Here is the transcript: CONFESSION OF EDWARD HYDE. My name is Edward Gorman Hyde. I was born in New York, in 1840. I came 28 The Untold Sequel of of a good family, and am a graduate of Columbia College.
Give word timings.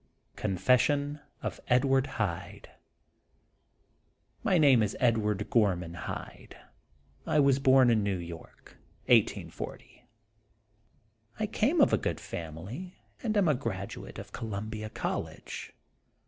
CONFESSION 0.35 1.19
OF 1.43 1.59
EDWARD 1.67 2.07
HYDE. 2.17 2.69
My 4.43 4.57
name 4.57 4.81
is 4.81 4.97
Edward 4.99 5.47
Gorman 5.51 5.93
Hyde. 5.93 6.57
I 7.27 7.39
was 7.39 7.59
born 7.59 7.91
in 7.91 8.01
New 8.01 8.17
York, 8.17 8.77
in 9.05 9.17
1840. 9.17 10.05
I 11.39 11.45
came 11.45 11.75
28 11.75 11.77
The 11.77 11.77
Untold 11.77 11.77
Sequel 11.77 11.83
of 11.83 11.89
of 11.89 11.93
a 11.93 12.01
good 12.03 12.19
family, 12.19 12.95
and 13.21 13.37
am 13.37 13.47
a 13.47 13.53
graduate 13.53 14.17
of 14.17 14.31
Columbia 14.31 14.89
College. 14.89 15.71